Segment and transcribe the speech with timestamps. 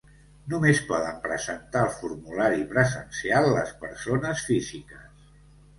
[0.53, 5.29] Només poden presentar el formulari presencial les persones físiques.